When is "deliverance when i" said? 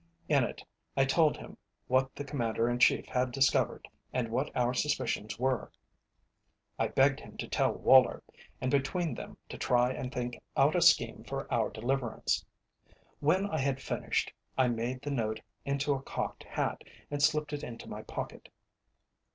11.69-13.59